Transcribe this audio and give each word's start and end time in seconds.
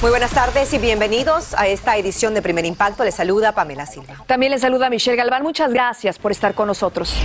Muy 0.00 0.10
buenas 0.10 0.30
tardes 0.30 0.72
y 0.72 0.78
bienvenidos 0.78 1.54
a 1.54 1.66
esta 1.66 1.96
edición 1.96 2.32
de 2.32 2.40
Primer 2.40 2.64
Impacto. 2.64 3.02
Les 3.02 3.16
saluda 3.16 3.50
Pamela 3.50 3.84
Silva. 3.84 4.22
También 4.28 4.52
les 4.52 4.60
saluda 4.60 4.88
Michelle 4.90 5.16
Galván. 5.16 5.42
Muchas 5.42 5.72
gracias 5.72 6.20
por 6.20 6.30
estar 6.30 6.54
con 6.54 6.68
nosotros. 6.68 7.16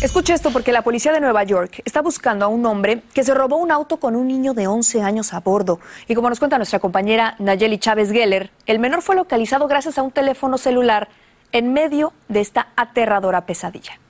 Escuche 0.00 0.32
esto 0.32 0.50
porque 0.50 0.72
la 0.72 0.80
policía 0.80 1.12
de 1.12 1.20
Nueva 1.20 1.44
York 1.44 1.82
está 1.84 2.00
buscando 2.00 2.46
a 2.46 2.48
un 2.48 2.64
hombre 2.64 3.02
que 3.12 3.22
se 3.22 3.34
robó 3.34 3.56
un 3.56 3.70
auto 3.70 3.98
con 3.98 4.16
un 4.16 4.28
niño 4.28 4.54
de 4.54 4.66
11 4.66 5.02
años 5.02 5.34
a 5.34 5.40
bordo. 5.40 5.78
Y 6.08 6.14
como 6.14 6.30
nos 6.30 6.38
cuenta 6.38 6.56
nuestra 6.56 6.78
compañera 6.78 7.34
Nayeli 7.38 7.78
Chávez 7.78 8.10
Geller, 8.10 8.50
el 8.64 8.78
menor 8.78 9.02
fue 9.02 9.14
localizado 9.14 9.68
gracias 9.68 9.98
a 9.98 10.02
un 10.02 10.12
teléfono 10.12 10.56
celular 10.56 11.10
en 11.52 11.70
medio 11.74 12.14
de 12.28 12.40
esta 12.40 12.68
aterradora 12.76 13.44
pesadilla. 13.44 14.00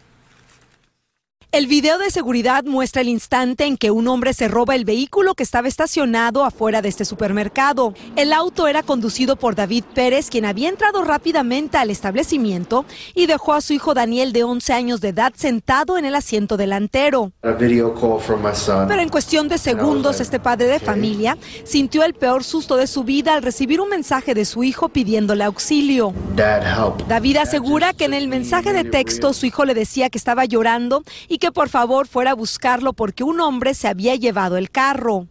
El 1.57 1.69
video 1.69 1.97
de 1.97 2.11
seguridad 2.11 2.65
muestra 2.65 3.01
el 3.01 3.09
instante 3.09 3.65
en 3.65 3.79
que 3.79 3.91
un 3.91 4.09
hombre 4.09 4.35
se 4.35 4.47
roba 4.47 4.75
el 4.75 4.85
vehículo 4.85 5.35
que 5.35 5.43
estaba 5.43 5.69
estacionado 5.69 6.45
afuera 6.45 6.83
de 6.83 6.91
este 6.91 7.07
supermercado. 7.07 7.95
El 8.15 8.35
auto 8.35 8.69
era 8.69 8.83
conducido 8.83 9.37
por 9.37 9.55
David 9.55 9.85
Pérez, 9.95 10.29
quien 10.29 10.45
había 10.45 10.69
entrado 10.69 11.03
rápidamente 11.03 11.79
al 11.79 11.89
establecimiento 11.89 12.85
y 13.15 13.25
dejó 13.25 13.55
a 13.55 13.63
su 13.63 13.73
hijo 13.73 13.95
Daniel 13.95 14.35
de 14.35 14.45
11 14.45 14.73
años 14.75 15.01
de 15.01 15.09
edad 15.09 15.33
sentado 15.35 15.97
en 15.97 16.05
el 16.05 16.15
asiento 16.15 16.59
delantero. 16.59 17.33
Pero 17.41 19.01
en 19.01 19.09
cuestión 19.09 19.49
de 19.49 19.57
segundos, 19.57 20.21
este 20.21 20.39
padre 20.39 20.67
de 20.67 20.79
familia 20.79 21.39
sintió 21.65 22.05
el 22.05 22.13
peor 22.13 22.45
susto 22.45 22.77
de 22.77 22.87
su 22.87 23.03
vida 23.03 23.33
al 23.33 23.43
recibir 23.43 23.81
un 23.81 23.89
mensaje 23.89 24.35
de 24.35 24.45
su 24.45 24.63
hijo 24.63 24.91
pidiéndole 24.91 25.45
auxilio. 25.45 26.13
David 27.09 27.39
asegura 27.39 27.95
que 27.95 28.05
en 28.05 28.13
el 28.13 28.29
mensaje 28.29 28.75
de 28.75 28.85
texto 28.85 29.33
su 29.33 29.47
hijo 29.47 29.65
le 29.65 29.73
decía 29.73 30.11
que 30.11 30.19
estaba 30.19 30.45
llorando 30.45 31.03
y 31.29 31.39
que 31.39 31.46
por 31.53 31.69
favor 31.69 32.07
fuera 32.07 32.33
a 32.33 32.35
buscarlo 32.35 32.93
porque 32.93 33.25
un 33.25 33.41
hombre 33.41 33.75
se 33.75 33.89
había 33.89 34.15
llevado 34.15 34.57
el 34.57 34.71
carro. 34.71 35.27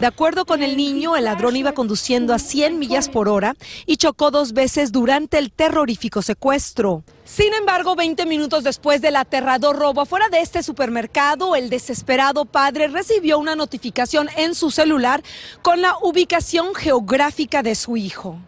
De 0.00 0.06
acuerdo 0.06 0.44
con 0.44 0.62
el 0.62 0.76
niño, 0.76 1.16
el 1.16 1.24
ladrón 1.24 1.56
iba 1.56 1.72
conduciendo 1.72 2.34
a 2.34 2.38
100 2.38 2.78
millas 2.78 3.08
por 3.08 3.28
hora 3.28 3.56
y 3.86 3.96
chocó 3.96 4.30
dos 4.30 4.52
veces 4.52 4.92
durante 4.92 5.38
el 5.38 5.50
terrorífico 5.50 6.20
secuestro. 6.20 7.04
Sin 7.24 7.54
embargo, 7.54 7.96
20 7.96 8.26
minutos 8.26 8.64
después 8.64 9.00
del 9.00 9.16
aterrador 9.16 9.76
robo 9.76 10.02
afuera 10.02 10.28
de 10.28 10.40
este 10.40 10.62
supermercado, 10.62 11.56
el 11.56 11.70
desesperado 11.70 12.44
padre 12.44 12.88
recibió 12.88 13.38
una 13.38 13.56
notificación 13.56 14.28
en 14.36 14.54
su 14.54 14.70
celular 14.70 15.22
con 15.62 15.80
la 15.80 15.96
ubicación 16.02 16.74
geográfica 16.74 17.62
de 17.62 17.74
su 17.74 17.96
hijo. 17.96 18.38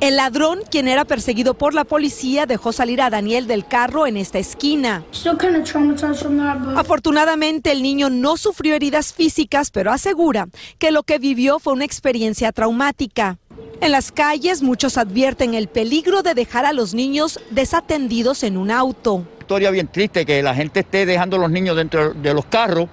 El 0.00 0.14
ladrón, 0.14 0.60
quien 0.70 0.86
era 0.86 1.04
perseguido 1.04 1.54
por 1.54 1.74
la 1.74 1.82
policía, 1.82 2.46
dejó 2.46 2.72
salir 2.72 3.02
a 3.02 3.10
Daniel 3.10 3.48
del 3.48 3.66
carro 3.66 4.06
en 4.06 4.16
esta 4.16 4.38
esquina. 4.38 5.04
Afortunadamente, 6.76 7.72
el 7.72 7.82
niño 7.82 8.08
no 8.08 8.36
sufrió 8.36 8.76
heridas 8.76 9.12
físicas, 9.12 9.72
pero 9.72 9.90
asegura 9.90 10.46
que 10.78 10.92
lo 10.92 11.02
que 11.02 11.18
vivió 11.18 11.58
fue 11.58 11.72
una 11.72 11.84
experiencia 11.84 12.52
traumática. 12.52 13.38
En 13.80 13.90
las 13.90 14.12
calles, 14.12 14.62
muchos 14.62 14.98
advierten 14.98 15.54
el 15.54 15.66
peligro 15.66 16.22
de 16.22 16.34
dejar 16.34 16.64
a 16.64 16.72
los 16.72 16.94
niños 16.94 17.40
desatendidos 17.50 18.44
en 18.44 18.56
un 18.56 18.70
auto. 18.70 19.26
Historia 19.40 19.72
bien 19.72 19.88
triste 19.88 20.24
que 20.24 20.42
la 20.44 20.54
gente 20.54 20.80
esté 20.80 21.06
dejando 21.06 21.38
a 21.38 21.40
los 21.40 21.50
niños 21.50 21.76
dentro 21.76 22.14
de 22.14 22.34
los 22.34 22.44
carros 22.46 22.88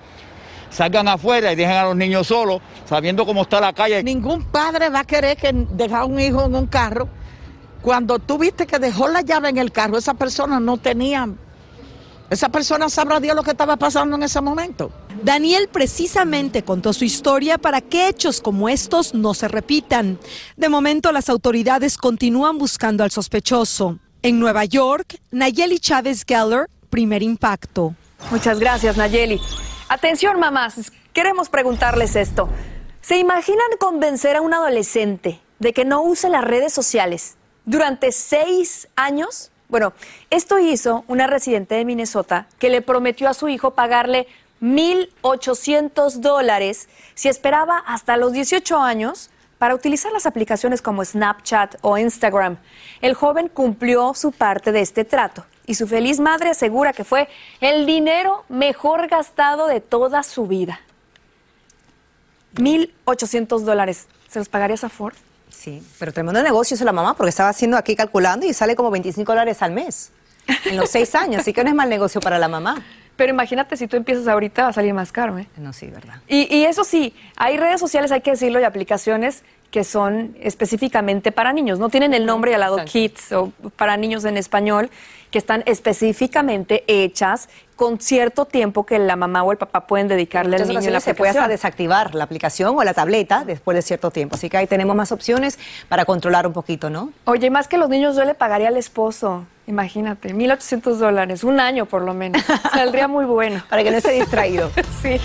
salgan 0.69 1.07
afuera 1.07 1.51
y 1.51 1.55
dejen 1.55 1.75
a 1.75 1.83
los 1.85 1.95
niños 1.95 2.27
solos, 2.27 2.61
sabiendo 2.85 3.25
cómo 3.25 3.43
está 3.43 3.59
la 3.59 3.73
calle. 3.73 4.03
Ningún 4.03 4.43
padre 4.45 4.89
va 4.89 5.01
a 5.01 5.05
querer 5.05 5.37
que 5.37 5.51
dejar 5.53 6.01
a 6.01 6.05
un 6.05 6.19
hijo 6.19 6.45
en 6.45 6.55
un 6.55 6.67
carro. 6.67 7.07
Cuando 7.81 8.19
tú 8.19 8.37
viste 8.37 8.65
que 8.65 8.79
dejó 8.79 9.07
la 9.07 9.21
llave 9.21 9.49
en 9.49 9.57
el 9.57 9.71
carro, 9.71 9.97
esa 9.97 10.15
persona 10.15 10.59
no 10.59 10.77
tenía, 10.77 11.29
esa 12.29 12.49
persona 12.49 12.89
sabrá 12.89 13.19
Dios 13.19 13.35
lo 13.35 13.43
que 13.43 13.51
estaba 13.51 13.77
pasando 13.77 14.15
en 14.15 14.23
ese 14.23 14.41
momento. 14.41 14.91
Daniel 15.23 15.69
precisamente 15.71 16.63
contó 16.63 16.91
su 16.91 17.05
historia 17.05 17.57
para 17.57 17.81
que 17.81 18.07
hechos 18.07 18.41
como 18.41 18.67
estos 18.67 19.13
no 19.13 19.33
se 19.33 19.47
repitan. 19.47 20.19
De 20.57 20.69
momento 20.69 21.11
las 21.11 21.29
autoridades 21.29 21.97
continúan 21.97 22.57
buscando 22.57 23.03
al 23.03 23.11
sospechoso. 23.11 23.99
En 24.23 24.39
Nueva 24.39 24.65
York, 24.65 25.19
Nayeli 25.29 25.77
Chávez 25.77 26.23
Geller, 26.27 26.67
primer 26.89 27.21
impacto. 27.21 27.93
Muchas 28.31 28.59
gracias, 28.59 28.97
Nayeli. 28.97 29.39
Atención, 29.87 30.39
mamás, 30.39 30.91
queremos 31.13 31.49
preguntarles 31.49 32.15
esto. 32.15 32.49
¿Se 33.01 33.19
imaginan 33.19 33.67
convencer 33.79 34.35
a 34.35 34.41
un 34.41 34.51
adolescente 34.51 35.41
de 35.59 35.73
que 35.73 35.85
no 35.85 36.01
use 36.01 36.27
las 36.27 36.43
redes 36.43 36.73
sociales 36.73 37.37
durante 37.65 38.11
seis 38.11 38.87
años? 38.95 39.51
Bueno, 39.69 39.93
esto 40.31 40.57
hizo 40.57 41.05
una 41.07 41.27
residente 41.27 41.75
de 41.75 41.85
Minnesota 41.85 42.47
que 42.57 42.71
le 42.71 42.81
prometió 42.81 43.29
a 43.29 43.35
su 43.35 43.47
hijo 43.47 43.75
pagarle 43.75 44.25
1.800 44.59 46.13
dólares 46.13 46.89
si 47.13 47.29
esperaba 47.29 47.77
hasta 47.85 48.17
los 48.17 48.33
18 48.33 48.79
años 48.79 49.29
para 49.59 49.75
utilizar 49.75 50.11
las 50.11 50.25
aplicaciones 50.25 50.81
como 50.81 51.05
Snapchat 51.05 51.75
o 51.81 51.99
Instagram. 51.99 52.57
El 53.01 53.13
joven 53.13 53.49
cumplió 53.49 54.15
su 54.15 54.31
parte 54.31 54.71
de 54.71 54.81
este 54.81 55.05
trato 55.05 55.45
y 55.65 55.75
su 55.75 55.87
feliz 55.87 56.19
madre 56.19 56.49
asegura 56.49 56.93
que 56.93 57.03
fue 57.03 57.27
el 57.61 57.85
dinero 57.85 58.45
mejor 58.49 59.07
gastado 59.07 59.67
de 59.67 59.81
toda 59.81 60.23
su 60.23 60.47
vida. 60.47 60.79
1.800 62.55 63.59
dólares. 63.61 64.07
¿Se 64.29 64.39
los 64.39 64.49
pagarías 64.49 64.83
a 64.83 64.89
Ford? 64.89 65.15
Sí, 65.49 65.81
pero 65.99 66.11
tremendo 66.13 66.41
negocio 66.43 66.75
es 66.75 66.81
la 66.81 66.91
mamá 66.91 67.15
porque 67.15 67.29
estaba 67.29 67.49
haciendo 67.49 67.77
aquí 67.77 67.95
calculando 67.95 68.45
y 68.45 68.53
sale 68.53 68.75
como 68.75 68.91
25 68.91 69.31
dólares 69.31 69.61
al 69.61 69.71
mes 69.71 70.11
en 70.65 70.77
los 70.77 70.89
seis 70.89 71.15
años, 71.15 71.41
así 71.41 71.53
que 71.53 71.63
no 71.63 71.69
es 71.69 71.75
mal 71.75 71.89
negocio 71.89 72.21
para 72.21 72.37
la 72.37 72.47
mamá. 72.47 72.83
Pero 73.15 73.31
imagínate 73.31 73.77
si 73.77 73.87
tú 73.87 73.95
empiezas 73.95 74.27
ahorita 74.27 74.63
va 74.63 74.69
a 74.69 74.73
salir 74.73 74.93
más 74.93 75.11
caro, 75.11 75.39
¿eh? 75.39 75.47
No, 75.57 75.71
sí, 75.71 75.87
verdad. 75.87 76.15
Y, 76.27 76.53
y 76.53 76.65
eso 76.65 76.83
sí, 76.83 77.15
hay 77.37 77.57
redes 77.57 77.79
sociales, 77.79 78.11
hay 78.11 78.21
que 78.21 78.31
decirlo, 78.31 78.59
y 78.59 78.63
aplicaciones 78.63 79.43
que 79.75 79.83
son 79.83 80.37
específicamente 80.39 81.33
para 81.33 81.51
niños. 81.51 81.79
No 81.79 81.89
tienen 81.89 82.13
el 82.13 82.25
nombre 82.25 82.55
al 82.55 82.61
lado 82.61 82.77
Kids 82.85 83.33
o 83.33 83.51
para 83.75 83.97
niños 83.97 84.23
en 84.23 84.37
español, 84.37 84.89
que 85.31 85.37
están 85.37 85.63
específicamente 85.65 86.85
hechas 86.87 87.49
con 87.75 87.99
cierto 87.99 88.45
tiempo 88.45 88.85
que 88.85 88.97
la 88.99 89.17
mamá 89.17 89.43
o 89.43 89.51
el 89.51 89.57
papá 89.57 89.85
pueden 89.85 90.07
dedicarle 90.07 90.55
al 90.55 90.65
niño 90.65 90.91
la 90.91 91.01
se 91.01 91.13
puede 91.13 91.31
hasta 91.31 91.49
desactivar 91.49 92.15
la 92.15 92.23
aplicación 92.23 92.73
o 92.77 92.81
la 92.85 92.93
tableta 92.93 93.43
después 93.43 93.75
de 93.75 93.81
cierto 93.81 94.11
tiempo. 94.11 94.35
Así 94.35 94.49
que 94.49 94.55
ahí 94.55 94.65
tenemos 94.65 94.95
más 94.95 95.11
opciones 95.11 95.59
para 95.89 96.05
controlar 96.05 96.47
un 96.47 96.53
poquito, 96.53 96.89
¿no? 96.89 97.11
Oye, 97.25 97.49
más 97.49 97.67
que 97.67 97.77
los 97.77 97.89
niños 97.89 98.15
yo 98.15 98.23
le 98.23 98.33
pagaría 98.33 98.69
al 98.69 98.77
esposo. 98.77 99.45
Imagínate, 99.67 100.33
1.800 100.33 100.95
dólares, 100.95 101.43
un 101.43 101.59
año 101.59 101.85
por 101.85 102.01
lo 102.01 102.13
menos. 102.13 102.41
Saldría 102.71 103.09
muy 103.09 103.25
bueno. 103.25 103.61
para 103.69 103.83
que 103.83 103.91
no 103.91 103.97
esté 103.97 104.13
distraído. 104.13 104.71
sí. 105.01 105.19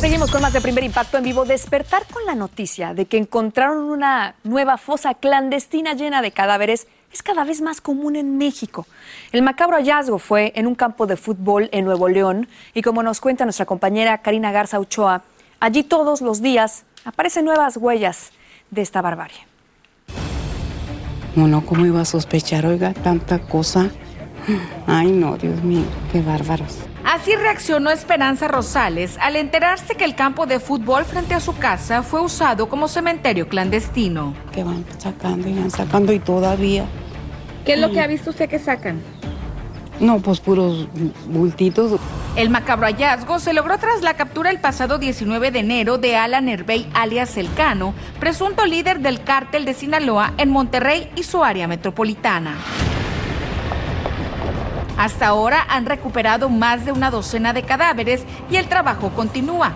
Seguimos 0.00 0.30
con 0.30 0.42
más 0.42 0.52
de 0.52 0.60
Primer 0.60 0.84
Impacto 0.84 1.16
en 1.16 1.24
vivo. 1.24 1.44
Despertar 1.46 2.04
con 2.12 2.24
la 2.26 2.34
noticia 2.34 2.92
de 2.92 3.06
que 3.06 3.16
encontraron 3.16 3.78
una 3.78 4.34
nueva 4.44 4.76
fosa 4.76 5.14
clandestina 5.14 5.94
llena 5.94 6.20
de 6.20 6.32
cadáveres 6.32 6.86
es 7.12 7.22
cada 7.22 7.44
vez 7.44 7.62
más 7.62 7.80
común 7.80 8.14
en 8.14 8.36
México. 8.36 8.86
El 9.32 9.42
macabro 9.42 9.76
hallazgo 9.76 10.18
fue 10.18 10.52
en 10.54 10.66
un 10.66 10.74
campo 10.74 11.06
de 11.06 11.16
fútbol 11.16 11.70
en 11.72 11.86
Nuevo 11.86 12.08
León 12.08 12.46
y 12.74 12.82
como 12.82 13.02
nos 13.02 13.20
cuenta 13.20 13.44
nuestra 13.44 13.64
compañera 13.64 14.18
Karina 14.18 14.52
Garza 14.52 14.78
Ochoa, 14.78 15.22
allí 15.60 15.82
todos 15.82 16.20
los 16.20 16.42
días 16.42 16.84
aparecen 17.04 17.46
nuevas 17.46 17.78
huellas 17.78 18.32
de 18.70 18.82
esta 18.82 19.00
barbarie. 19.00 19.38
Bueno, 21.34 21.64
¿cómo 21.64 21.86
iba 21.86 22.02
a 22.02 22.04
sospechar, 22.04 22.66
oiga, 22.66 22.92
tanta 22.92 23.38
cosa? 23.38 23.90
Ay, 24.86 25.10
no, 25.10 25.36
Dios 25.36 25.62
mío, 25.62 25.84
qué 26.12 26.20
bárbaros. 26.20 26.78
Así 27.06 27.36
reaccionó 27.36 27.90
Esperanza 27.90 28.48
Rosales 28.48 29.16
al 29.20 29.36
enterarse 29.36 29.94
que 29.94 30.04
el 30.04 30.16
campo 30.16 30.44
de 30.44 30.58
fútbol 30.58 31.04
frente 31.04 31.34
a 31.34 31.40
su 31.40 31.56
casa 31.56 32.02
fue 32.02 32.20
usado 32.20 32.68
como 32.68 32.88
cementerio 32.88 33.48
clandestino. 33.48 34.34
Que 34.52 34.64
van 34.64 34.84
sacando 34.98 35.48
y 35.48 35.54
van 35.54 35.70
sacando 35.70 36.12
y 36.12 36.18
todavía. 36.18 36.84
¿Qué 37.64 37.74
es 37.74 37.78
lo 37.78 37.92
que 37.92 38.00
ha 38.00 38.08
visto 38.08 38.30
usted 38.30 38.48
que 38.48 38.58
sacan? 38.58 39.00
No, 40.00 40.18
pues 40.18 40.40
puros 40.40 40.88
bultitos. 41.28 42.00
El 42.34 42.50
macabro 42.50 42.86
hallazgo 42.86 43.38
se 43.38 43.52
logró 43.52 43.78
tras 43.78 44.02
la 44.02 44.14
captura 44.14 44.50
el 44.50 44.58
pasado 44.58 44.98
19 44.98 45.52
de 45.52 45.60
enero 45.60 45.98
de 45.98 46.16
Alan 46.16 46.48
Herbey 46.48 46.90
alias 46.92 47.36
Elcano, 47.36 47.94
presunto 48.18 48.66
líder 48.66 48.98
del 48.98 49.22
cártel 49.22 49.64
de 49.64 49.74
Sinaloa 49.74 50.34
en 50.38 50.50
Monterrey 50.50 51.08
y 51.14 51.22
su 51.22 51.44
área 51.44 51.68
metropolitana. 51.68 52.56
Hasta 54.96 55.26
ahora 55.26 55.66
han 55.68 55.86
recuperado 55.86 56.48
más 56.48 56.84
de 56.84 56.92
una 56.92 57.10
docena 57.10 57.52
de 57.52 57.62
cadáveres 57.62 58.24
y 58.50 58.56
el 58.56 58.66
trabajo 58.66 59.10
continúa. 59.10 59.74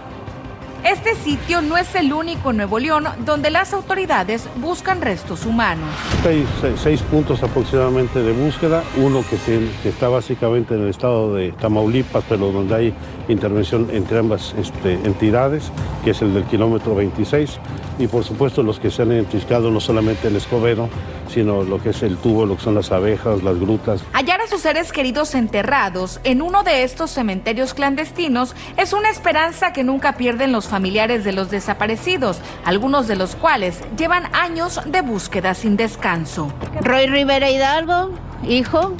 Este 0.85 1.15
sitio 1.15 1.61
no 1.61 1.77
es 1.77 1.95
el 1.95 2.11
único 2.11 2.51
en 2.51 2.57
Nuevo 2.57 2.79
León 2.79 3.05
donde 3.27 3.51
las 3.51 3.75
autoridades 3.75 4.49
buscan 4.57 5.03
restos 5.03 5.45
humanos. 5.45 5.91
Hay 6.25 6.47
seis, 6.83 7.03
puntos 7.03 7.43
aproximadamente 7.43 8.23
de 8.23 8.33
búsqueda, 8.33 8.83
uno 8.97 9.23
que, 9.29 9.69
está 9.87 10.09
básicamente 10.09 10.75
en 10.75 10.85
el 10.85 10.89
estado 10.89 11.35
de 11.35 11.53
Tamaulipas, 11.53 12.25
pero 12.27 12.51
donde 12.51 12.75
hay 12.75 12.95
intervención 13.33 13.89
entre 13.93 14.19
ambas 14.19 14.55
este, 14.59 14.95
entidades, 14.95 15.71
que 16.05 16.11
es 16.11 16.23
el 16.23 16.35
del 16.35 16.45
kilómetro 16.45 16.95
26, 16.95 17.59
y 17.99 18.07
por 18.07 18.25
supuesto 18.25 18.63
los 18.63 18.81
que 18.81 18.91
se 18.91 19.03
han 19.03 19.13
identificado 19.13 19.71
no 19.71 19.81
solamente 19.81 20.29
el 20.29 20.37
Escobedo, 20.37 20.89
sino 21.29 21.63
lo 21.63 21.83
que 21.83 21.91
es 21.91 22.03
el 22.03 22.17
tubo, 22.17 22.47
lo 22.47 22.57
que 22.57 22.63
son 22.63 22.75
las 22.75 22.91
abejas, 22.93 23.43
las 23.43 23.59
grutas. 23.59 24.03
Hallar 24.13 24.41
a 24.41 24.47
sus 24.47 24.63
seres 24.63 24.93
queridos 24.93 25.35
enterrados 25.35 26.21
en 26.25 26.43
uno 26.43 26.63
de 26.63 26.83
estos 26.83 27.11
cementerios 27.11 27.75
clandestinos 27.75 28.55
es 28.77 28.93
una 28.93 29.11
esperanza 29.11 29.73
que 29.73 29.85
nunca 29.85 30.15
pierden 30.15 30.53
los 30.53 30.67
familiares 30.69 31.25
de 31.25 31.33
los 31.33 31.51
desaparecidos, 31.51 32.41
algunos 32.65 33.07
de 33.07 33.17
los 33.17 33.37
cuales 33.37 33.81
llevan 33.97 34.25
años 34.35 34.81
de 34.87 35.03
búsqueda 35.03 35.55
sin 35.55 35.77
descanso. 35.77 36.53
Roy 36.83 37.07
Rivera 37.07 37.51
Hidalgo, 37.51 38.11
hijo, 38.47 38.95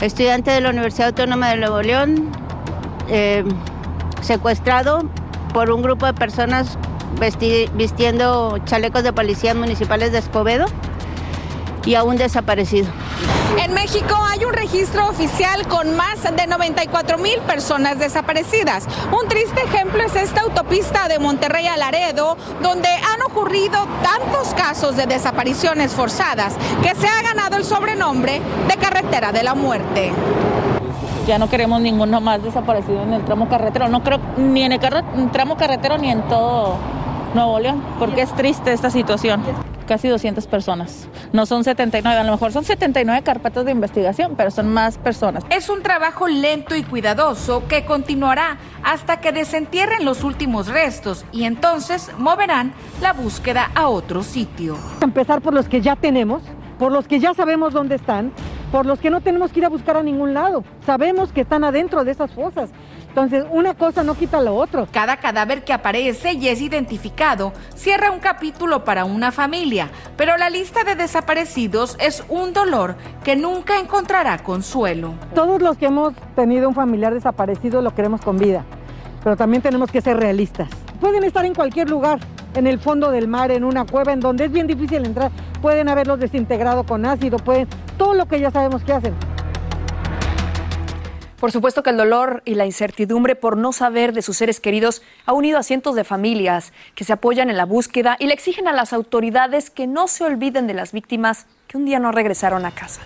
estudiante 0.00 0.50
de 0.50 0.60
la 0.60 0.70
Universidad 0.70 1.08
Autónoma 1.08 1.50
de 1.50 1.56
Nuevo 1.56 1.82
León, 1.82 2.30
eh, 3.08 3.44
secuestrado 4.22 5.02
por 5.52 5.70
un 5.70 5.82
grupo 5.82 6.06
de 6.06 6.14
personas 6.14 6.78
vistiendo 7.74 8.58
chalecos 8.64 9.02
de 9.02 9.12
policías 9.12 9.56
municipales 9.56 10.12
de 10.12 10.18
Escobedo 10.18 10.66
y 11.84 11.94
aún 11.94 12.16
desaparecido. 12.16 12.88
En 13.58 13.74
México 13.74 14.14
hay 14.30 14.44
un 14.44 14.52
registro 14.52 15.08
oficial 15.08 15.66
con 15.66 15.96
más 15.96 16.22
de 16.22 16.46
94 16.46 17.18
mil 17.18 17.38
personas 17.40 17.98
desaparecidas. 17.98 18.86
Un 19.10 19.28
triste 19.28 19.60
ejemplo 19.62 20.02
es 20.04 20.14
esta 20.14 20.42
autopista 20.42 21.08
de 21.08 21.18
Monterrey 21.18 21.66
a 21.66 21.76
Laredo, 21.76 22.36
donde 22.62 22.88
han 22.88 23.22
ocurrido 23.22 23.88
tantos 24.02 24.54
casos 24.54 24.96
de 24.96 25.06
desapariciones 25.06 25.92
forzadas 25.92 26.54
que 26.82 26.94
se 26.94 27.08
ha 27.08 27.22
ganado 27.22 27.56
el 27.56 27.64
sobrenombre 27.64 28.40
de 28.68 28.76
carretera 28.76 29.32
de 29.32 29.42
la 29.42 29.54
muerte. 29.54 30.12
Ya 31.28 31.38
no 31.38 31.50
queremos 31.50 31.78
ninguno 31.82 32.22
más 32.22 32.42
desaparecido 32.42 33.02
en 33.02 33.12
el 33.12 33.22
tramo 33.22 33.50
carretero, 33.50 33.86
no 33.90 34.02
creo 34.02 34.18
ni 34.38 34.62
en 34.62 34.72
el 34.72 34.80
tramo 35.30 35.58
carretero 35.58 35.98
ni 35.98 36.10
en 36.10 36.22
todo 36.22 36.76
Nuevo 37.34 37.60
León, 37.60 37.82
porque 37.98 38.22
es 38.22 38.32
triste 38.32 38.72
esta 38.72 38.88
situación 38.88 39.42
casi 39.86 40.08
200 40.08 40.46
personas. 40.46 41.06
No 41.34 41.44
son 41.44 41.64
79, 41.64 42.18
a 42.18 42.24
lo 42.24 42.32
mejor 42.32 42.52
son 42.52 42.64
79 42.64 43.22
carpetas 43.22 43.66
de 43.66 43.72
investigación, 43.72 44.36
pero 44.38 44.50
son 44.50 44.72
más 44.72 44.96
personas. 44.96 45.44
Es 45.50 45.68
un 45.68 45.82
trabajo 45.82 46.28
lento 46.28 46.74
y 46.74 46.82
cuidadoso 46.82 47.68
que 47.68 47.84
continuará 47.84 48.56
hasta 48.82 49.20
que 49.20 49.30
desentierren 49.30 50.06
los 50.06 50.24
últimos 50.24 50.68
restos 50.68 51.26
y 51.30 51.44
entonces 51.44 52.10
moverán 52.16 52.72
la 53.02 53.12
búsqueda 53.12 53.70
a 53.74 53.88
otro 53.88 54.22
sitio. 54.22 54.78
Empezar 55.02 55.42
por 55.42 55.52
los 55.52 55.68
que 55.68 55.82
ya 55.82 55.94
tenemos, 55.94 56.42
por 56.78 56.90
los 56.90 57.06
que 57.06 57.20
ya 57.20 57.34
sabemos 57.34 57.74
dónde 57.74 57.96
están, 57.96 58.32
por 58.70 58.86
los 58.86 58.98
que 58.98 59.10
no 59.10 59.20
tenemos 59.20 59.52
que 59.52 59.60
ir 59.60 59.66
a 59.66 59.70
buscar 59.70 59.96
a 59.96 60.02
ningún 60.02 60.34
lado. 60.34 60.64
Sabemos 60.84 61.32
que 61.32 61.40
están 61.40 61.64
adentro 61.64 62.04
de 62.04 62.12
esas 62.12 62.30
fosas. 62.32 62.70
Entonces, 63.08 63.46
una 63.50 63.74
cosa 63.74 64.04
no 64.04 64.14
quita 64.14 64.40
lo 64.42 64.54
otro. 64.54 64.86
Cada 64.92 65.16
cadáver 65.16 65.64
que 65.64 65.72
aparece 65.72 66.34
y 66.34 66.48
es 66.48 66.60
identificado 66.60 67.52
cierra 67.74 68.10
un 68.10 68.20
capítulo 68.20 68.84
para 68.84 69.04
una 69.04 69.32
familia, 69.32 69.90
pero 70.16 70.36
la 70.36 70.50
lista 70.50 70.84
de 70.84 70.94
desaparecidos 70.94 71.96
es 72.00 72.22
un 72.28 72.52
dolor 72.52 72.96
que 73.24 73.34
nunca 73.34 73.80
encontrará 73.80 74.38
consuelo. 74.38 75.14
Todos 75.34 75.60
los 75.62 75.76
que 75.78 75.86
hemos 75.86 76.14
tenido 76.36 76.68
un 76.68 76.74
familiar 76.74 77.14
desaparecido 77.14 77.82
lo 77.82 77.94
queremos 77.94 78.20
con 78.20 78.36
vida, 78.36 78.64
pero 79.24 79.36
también 79.36 79.62
tenemos 79.62 79.90
que 79.90 80.00
ser 80.00 80.18
realistas. 80.18 80.68
Pueden 81.00 81.24
estar 81.24 81.44
en 81.44 81.54
cualquier 81.54 81.88
lugar, 81.88 82.20
en 82.54 82.66
el 82.66 82.78
fondo 82.78 83.10
del 83.10 83.26
mar, 83.26 83.50
en 83.50 83.64
una 83.64 83.84
cueva, 83.84 84.12
en 84.12 84.20
donde 84.20 84.44
es 84.44 84.52
bien 84.52 84.66
difícil 84.66 85.04
entrar. 85.04 85.30
Pueden 85.62 85.88
haberlos 85.88 86.20
desintegrado 86.20 86.84
con 86.84 87.06
ácido, 87.06 87.38
pueden, 87.38 87.68
todo 87.98 88.14
lo 88.14 88.26
que 88.26 88.40
ya 88.40 88.50
sabemos 88.50 88.82
que 88.82 88.92
hacen. 88.92 89.14
Por 91.40 91.52
supuesto 91.52 91.84
que 91.84 91.90
el 91.90 91.96
dolor 91.96 92.42
y 92.44 92.54
la 92.54 92.66
incertidumbre 92.66 93.36
por 93.36 93.56
no 93.56 93.72
saber 93.72 94.12
de 94.12 94.22
sus 94.22 94.36
seres 94.36 94.58
queridos 94.58 95.02
ha 95.24 95.32
unido 95.32 95.58
a 95.58 95.62
cientos 95.62 95.94
de 95.94 96.02
familias 96.02 96.72
que 96.96 97.04
se 97.04 97.12
apoyan 97.12 97.48
en 97.48 97.56
la 97.56 97.64
búsqueda 97.64 98.16
y 98.18 98.26
le 98.26 98.34
exigen 98.34 98.66
a 98.66 98.72
las 98.72 98.92
autoridades 98.92 99.70
que 99.70 99.86
no 99.86 100.08
se 100.08 100.24
olviden 100.24 100.66
de 100.66 100.74
las 100.74 100.90
víctimas 100.92 101.46
que 101.68 101.76
un 101.76 101.84
día 101.84 102.00
no 102.00 102.10
regresaron 102.10 102.66
a 102.66 102.72
casa. 102.72 103.02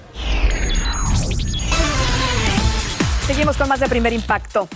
Seguimos 3.27 3.59
con 3.59 3.69
más 3.69 3.81
de 3.81 3.89
primer 3.89 4.15
impacto. 4.15 4.67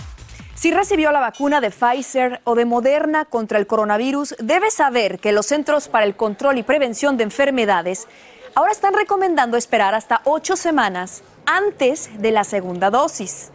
Si 0.53 0.71
recibió 0.71 1.11
la 1.11 1.19
vacuna 1.19 1.61
de 1.61 1.69
Pfizer 1.71 2.41
o 2.43 2.55
de 2.55 2.65
Moderna 2.65 3.25
contra 3.25 3.59
el 3.59 3.67
coronavirus, 3.67 4.35
debe 4.39 4.71
saber 4.71 5.19
que 5.19 5.31
los 5.31 5.45
Centros 5.47 5.87
para 5.87 6.05
el 6.05 6.15
Control 6.15 6.57
y 6.57 6.63
Prevención 6.63 7.17
de 7.17 7.25
Enfermedades 7.25 8.07
ahora 8.55 8.71
están 8.71 8.93
recomendando 8.93 9.57
esperar 9.57 9.95
hasta 9.95 10.21
ocho 10.23 10.55
semanas 10.55 11.23
antes 11.45 12.09
de 12.19 12.31
la 12.31 12.43
segunda 12.43 12.89
dosis. 12.89 13.51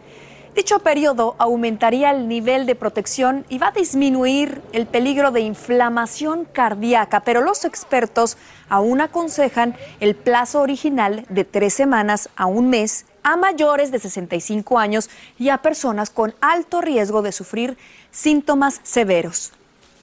Dicho 0.55 0.79
periodo 0.79 1.35
aumentaría 1.39 2.11
el 2.11 2.27
nivel 2.27 2.67
de 2.67 2.75
protección 2.75 3.43
y 3.49 3.57
va 3.57 3.69
a 3.69 3.71
disminuir 3.71 4.61
el 4.71 4.85
peligro 4.85 5.31
de 5.31 5.41
inflamación 5.41 6.45
cardíaca, 6.45 7.21
pero 7.21 7.41
los 7.41 7.65
expertos 7.65 8.37
aún 8.69 9.01
aconsejan 9.01 9.75
el 9.99 10.15
plazo 10.15 10.61
original 10.61 11.25
de 11.29 11.43
tres 11.43 11.73
semanas 11.73 12.29
a 12.35 12.45
un 12.45 12.69
mes 12.69 13.05
a 13.23 13.35
mayores 13.35 13.91
de 13.91 13.97
65 13.97 14.77
años 14.77 15.09
y 15.39 15.49
a 15.49 15.57
personas 15.59 16.11
con 16.11 16.35
alto 16.39 16.81
riesgo 16.81 17.23
de 17.23 17.31
sufrir 17.31 17.77
síntomas 18.11 18.79
severos. 18.83 19.53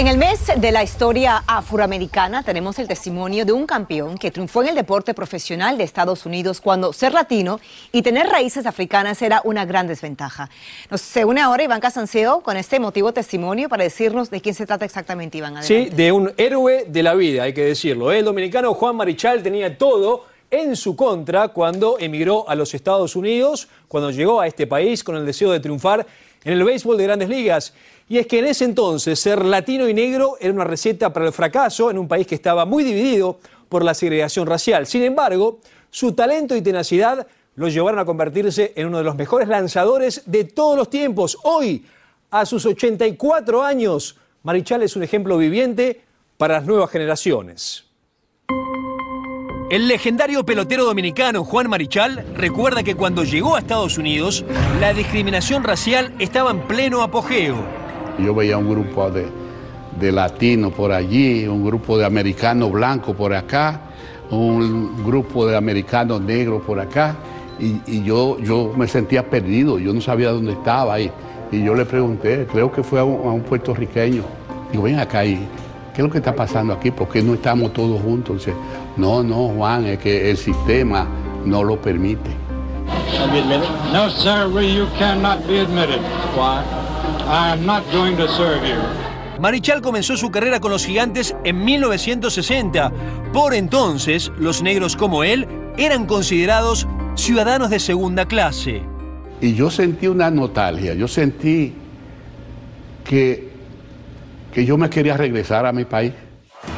En 0.00 0.06
el 0.06 0.16
mes 0.16 0.50
de 0.56 0.72
la 0.72 0.82
historia 0.82 1.44
afroamericana 1.46 2.42
tenemos 2.42 2.78
el 2.78 2.88
testimonio 2.88 3.44
de 3.44 3.52
un 3.52 3.66
campeón 3.66 4.16
que 4.16 4.30
triunfó 4.30 4.62
en 4.62 4.70
el 4.70 4.74
deporte 4.74 5.12
profesional 5.12 5.76
de 5.76 5.84
Estados 5.84 6.24
Unidos 6.24 6.62
cuando 6.62 6.94
ser 6.94 7.12
latino 7.12 7.60
y 7.92 8.00
tener 8.00 8.26
raíces 8.26 8.64
africanas 8.64 9.20
era 9.20 9.42
una 9.44 9.66
gran 9.66 9.86
desventaja. 9.86 10.48
Nos 10.90 11.04
une 11.16 11.42
ahora 11.42 11.64
Iván 11.64 11.80
Casanseo 11.80 12.40
con 12.40 12.56
este 12.56 12.76
emotivo 12.76 13.12
testimonio 13.12 13.68
para 13.68 13.84
decirnos 13.84 14.30
de 14.30 14.40
quién 14.40 14.54
se 14.54 14.64
trata 14.64 14.86
exactamente, 14.86 15.36
Iván. 15.36 15.62
Sí, 15.62 15.90
de 15.90 16.12
un 16.12 16.32
héroe 16.38 16.86
de 16.88 17.02
la 17.02 17.12
vida, 17.12 17.42
hay 17.42 17.52
que 17.52 17.66
decirlo. 17.66 18.10
El 18.10 18.24
dominicano 18.24 18.72
Juan 18.72 18.96
Marichal 18.96 19.42
tenía 19.42 19.76
todo 19.76 20.24
en 20.50 20.76
su 20.76 20.96
contra 20.96 21.48
cuando 21.48 21.98
emigró 21.98 22.48
a 22.48 22.54
los 22.54 22.72
Estados 22.72 23.16
Unidos, 23.16 23.68
cuando 23.86 24.10
llegó 24.10 24.40
a 24.40 24.46
este 24.46 24.66
país 24.66 25.04
con 25.04 25.16
el 25.16 25.26
deseo 25.26 25.52
de 25.52 25.60
triunfar 25.60 26.06
en 26.44 26.52
el 26.52 26.64
béisbol 26.64 26.96
de 26.96 27.04
grandes 27.04 27.28
ligas. 27.28 27.74
Y 28.08 28.18
es 28.18 28.26
que 28.26 28.40
en 28.40 28.46
ese 28.46 28.64
entonces 28.64 29.18
ser 29.20 29.44
latino 29.44 29.88
y 29.88 29.94
negro 29.94 30.36
era 30.40 30.52
una 30.52 30.64
receta 30.64 31.12
para 31.12 31.26
el 31.26 31.32
fracaso 31.32 31.90
en 31.90 31.98
un 31.98 32.08
país 32.08 32.26
que 32.26 32.34
estaba 32.34 32.64
muy 32.64 32.82
dividido 32.82 33.38
por 33.68 33.84
la 33.84 33.94
segregación 33.94 34.46
racial. 34.46 34.86
Sin 34.86 35.02
embargo, 35.02 35.60
su 35.90 36.12
talento 36.12 36.56
y 36.56 36.62
tenacidad 36.62 37.26
lo 37.56 37.68
llevaron 37.68 38.00
a 38.00 38.04
convertirse 38.04 38.72
en 38.74 38.88
uno 38.88 38.98
de 38.98 39.04
los 39.04 39.16
mejores 39.16 39.48
lanzadores 39.48 40.22
de 40.26 40.44
todos 40.44 40.76
los 40.76 40.90
tiempos. 40.90 41.38
Hoy, 41.42 41.84
a 42.30 42.46
sus 42.46 42.64
84 42.66 43.62
años, 43.62 44.16
Marichal 44.42 44.82
es 44.82 44.96
un 44.96 45.02
ejemplo 45.02 45.36
viviente 45.36 46.00
para 46.36 46.54
las 46.54 46.64
nuevas 46.64 46.90
generaciones. 46.90 47.89
El 49.70 49.86
legendario 49.86 50.44
pelotero 50.44 50.84
dominicano 50.84 51.44
Juan 51.44 51.70
Marichal 51.70 52.24
recuerda 52.34 52.82
que 52.82 52.96
cuando 52.96 53.22
llegó 53.22 53.54
a 53.54 53.60
Estados 53.60 53.98
Unidos, 53.98 54.44
la 54.80 54.92
discriminación 54.92 55.62
racial 55.62 56.12
estaba 56.18 56.50
en 56.50 56.62
pleno 56.62 57.02
apogeo. 57.02 57.54
Yo 58.18 58.34
veía 58.34 58.58
un 58.58 58.68
grupo 58.68 59.08
de, 59.12 59.26
de 60.00 60.10
latinos 60.10 60.72
por 60.72 60.90
allí, 60.90 61.46
un 61.46 61.64
grupo 61.64 61.96
de 61.96 62.04
americanos 62.04 62.72
blancos 62.72 63.14
por 63.14 63.32
acá, 63.32 63.82
un 64.32 65.04
grupo 65.04 65.46
de 65.46 65.56
americanos 65.56 66.20
negros 66.20 66.62
por 66.62 66.80
acá, 66.80 67.14
y, 67.60 68.02
yo, 68.02 68.40
yo 68.40 68.72
me 68.76 68.88
sentía 68.88 69.30
perdido, 69.30 69.78
yo 69.78 69.92
no 69.92 70.00
sabía 70.00 70.32
dónde 70.32 70.50
estaba. 70.50 70.98
Y, 70.98 71.12
y 71.52 71.62
yo 71.62 71.76
le 71.76 71.84
pregunté, 71.84 72.44
creo 72.50 72.72
que 72.72 72.82
fue 72.82 72.98
a 72.98 73.04
un, 73.04 73.24
a 73.24 73.30
un 73.30 73.42
puertorriqueño, 73.42 74.24
digo, 74.72 74.82
ven 74.82 74.98
acá, 74.98 75.24
y, 75.24 75.36
¿qué 75.94 76.02
es 76.02 76.04
lo 76.04 76.10
que 76.10 76.18
está 76.18 76.34
pasando 76.34 76.72
aquí? 76.72 76.90
¿Por 76.90 77.08
qué 77.08 77.22
no 77.22 77.34
estamos 77.34 77.72
todos 77.72 78.02
juntos? 78.02 78.48
No, 78.96 79.22
no, 79.22 79.48
Juan, 79.48 79.86
es 79.86 79.98
que 79.98 80.30
el 80.30 80.36
sistema 80.36 81.06
no 81.44 81.62
lo 81.62 81.80
permite. 81.80 82.30
No, 83.92 84.10
sir, 84.10 84.48
you 84.62 84.86
cannot 84.98 85.46
be 85.46 85.60
admitted. 85.60 86.00
Why? 86.34 86.62
I 87.26 87.52
am 87.52 87.64
not 87.64 87.84
going 87.92 88.16
to 88.16 88.28
serve 88.28 88.66
you. 88.66 88.76
Marichal 89.40 89.80
comenzó 89.80 90.16
su 90.16 90.30
carrera 90.30 90.60
con 90.60 90.70
los 90.70 90.84
gigantes 90.84 91.34
en 91.44 91.64
1960. 91.64 92.92
Por 93.32 93.54
entonces, 93.54 94.30
los 94.38 94.62
negros 94.62 94.96
como 94.96 95.24
él 95.24 95.48
eran 95.78 96.04
considerados 96.04 96.86
ciudadanos 97.14 97.70
de 97.70 97.78
segunda 97.78 98.26
clase. 98.26 98.82
Y 99.40 99.54
yo 99.54 99.70
sentí 99.70 100.08
una 100.08 100.30
nostalgia, 100.30 100.92
yo 100.92 101.08
sentí 101.08 101.72
que, 103.04 103.48
que 104.52 104.66
yo 104.66 104.76
me 104.76 104.90
quería 104.90 105.16
regresar 105.16 105.64
a 105.64 105.72
mi 105.72 105.86
país. 105.86 106.12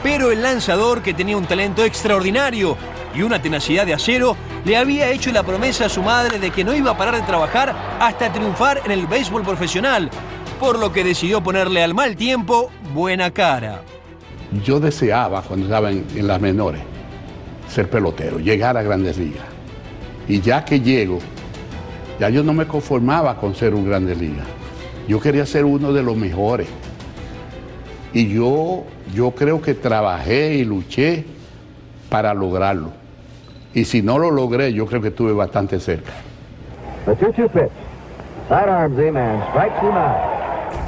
Pero 0.03 0.31
el 0.31 0.43
lanzador, 0.43 1.03
que 1.03 1.15
tenía 1.15 1.37
un 1.37 1.47
talento 1.47 1.85
extraordinario 1.85 2.77
y 3.15 3.23
una 3.23 3.41
tenacidad 3.41 3.87
de 3.87 3.95
acero, 3.95 4.37
le 4.65 4.77
había 4.77 5.11
hecho 5.11 5.33
la 5.33 5.43
promesa 5.43 5.87
a 5.87 5.89
su 5.89 6.03
madre 6.03 6.39
de 6.39 6.51
que 6.51 6.65
no 6.65 6.75
iba 6.75 6.93
a 6.93 6.97
parar 6.97 7.17
de 7.17 7.23
trabajar 7.23 7.75
hasta 8.01 8.33
triunfar 8.33 8.81
en 8.85 8.91
el 8.91 9.07
béisbol 9.07 9.43
profesional, 9.43 10.11
por 10.59 10.79
lo 10.79 10.93
que 10.93 11.05
decidió 11.05 11.43
ponerle 11.43 11.83
al 11.83 11.95
mal 11.95 12.17
tiempo 12.17 12.71
buena 12.95 13.31
cara. 13.31 13.83
Yo 14.65 14.81
deseaba, 14.81 15.43
cuando 15.43 15.67
estaba 15.67 15.91
en, 15.91 16.27
las 16.27 16.41
menores, 16.41 16.83
ser 17.69 17.89
pelotero, 17.89 18.39
llegar 18.39 18.77
a 18.77 18.83
grandes 18.83 19.17
ligas. 19.17 19.47
Y 20.29 20.41
ya 20.41 20.65
que 20.65 20.81
llego, 20.81 21.19
ya 22.21 22.29
yo 22.29 22.43
no 22.43 22.53
me 22.53 22.67
conformaba 22.67 23.37
con 23.37 23.55
ser 23.55 23.75
un 23.75 23.89
grande 23.89 24.15
liga. 24.15 24.45
Yo 25.09 25.21
quería 25.21 25.47
ser 25.47 25.65
uno 25.65 25.93
de 25.93 26.03
los 26.03 26.17
mejores. 26.17 26.69
Y 28.15 28.29
yo, 28.29 28.85
yo 29.15 29.31
creo 29.31 29.63
que 29.63 29.75
trabajé 29.75 30.55
y 30.55 30.65
luché 30.65 31.25
para 32.09 32.35
lograrlo. 32.35 32.91
Y 33.75 33.85
si 33.85 34.03
no 34.03 34.19
lo 34.19 34.31
logré, 34.31 34.73
yo 34.73 34.87
creo 34.87 35.01
que 35.01 35.09
estuve 35.09 35.33
bastante 35.33 35.81
cerca. 35.81 36.13
The 37.07 37.13
2-2 37.13 37.49
pitch. 37.51 37.73
Sidearm 38.49 38.97
Z-Man. 38.97 39.43
Strike 39.51 39.81
two 39.81 39.93
nine. 39.93 40.43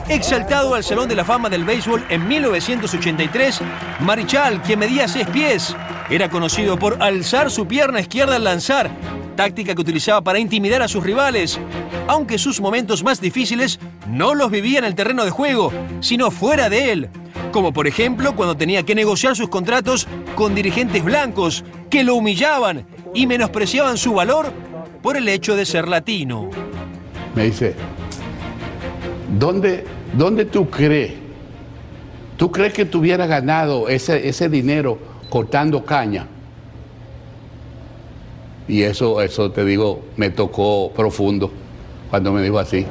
Exaltado 0.08 0.74
al 0.74 0.84
Salón 0.84 1.08
de 1.08 1.14
la 1.14 1.24
Fama 1.24 1.48
del 1.48 1.64
Béisbol 1.64 2.04
en 2.10 2.28
1983, 2.28 3.60
Marichal, 4.00 4.60
que 4.60 4.76
medía 4.76 5.08
6 5.08 5.26
pies, 5.28 5.74
era 6.10 6.28
conocido 6.28 6.78
por 6.78 7.02
alzar 7.02 7.50
su 7.50 7.66
pierna 7.66 8.00
izquierda 8.00 8.36
al 8.36 8.44
lanzar, 8.44 8.90
táctica 9.34 9.74
que 9.74 9.80
utilizaba 9.80 10.20
para 10.20 10.38
intimidar 10.38 10.82
a 10.82 10.88
sus 10.88 11.02
rivales, 11.02 11.58
aunque 12.06 12.36
sus 12.36 12.60
momentos 12.60 13.02
más 13.02 13.18
difíciles 13.18 13.80
no 14.08 14.34
los 14.34 14.50
vivía 14.50 14.78
en 14.78 14.84
el 14.84 14.94
terreno 14.94 15.25
de 15.25 15.30
juego, 15.30 15.73
sino 16.00 16.30
fuera 16.30 16.68
de 16.68 16.92
él, 16.92 17.08
como 17.52 17.73
por 17.73 17.87
ejemplo 17.87 18.34
cuando 18.37 18.56
tenía 18.56 18.82
que 18.82 18.94
negociar 18.94 19.37
sus 19.37 19.49
contratos 19.49 20.06
con 20.34 20.54
dirigentes 20.54 21.02
blancos 21.02 21.64
que 21.90 22.04
lo 22.04 22.14
humillaban 22.14 22.87
y 23.14 23.26
menospreciaban 23.26 23.96
su 23.96 24.14
valor 24.14 24.52
por 25.02 25.16
el 25.16 25.28
hecho 25.28 25.56
de 25.56 25.64
ser 25.64 25.88
latino. 25.88 26.50
Me 27.34 27.44
dice, 27.44 27.75
¿dónde, 29.38 29.84
dónde 30.16 30.44
tú 30.44 30.68
crees? 30.68 31.12
¿Tú 32.37 32.50
crees 32.50 32.73
que 32.73 32.84
tú 32.84 32.99
hubieras 32.99 33.28
ganado 33.28 33.88
ese, 33.88 34.28
ese 34.28 34.49
dinero 34.49 34.99
cortando 35.30 35.84
caña? 35.84 36.26
Y 38.66 38.82
eso, 38.82 39.20
eso 39.20 39.50
te 39.50 39.64
digo, 39.64 40.02
me 40.16 40.30
tocó 40.30 40.90
profundo 40.92 41.50
cuando 42.11 42.32
me 42.32 42.42
dijo 42.42 42.58
así. 42.58 42.87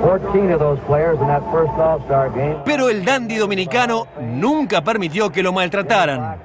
14 0.00 0.52
of 0.52 0.60
those 0.60 0.80
players 0.86 1.18
in 1.20 1.26
that 1.26 1.42
first 1.52 1.72
All-Star 1.78 2.30
game. 2.30 2.56
Pero 2.64 2.88
el 2.88 3.04
dandy 3.04 3.36
dominicano 3.36 4.06
nunca 4.20 4.82
permitió 4.82 5.30
que 5.30 5.42
lo 5.42 5.52
maltrataran. 5.52 6.36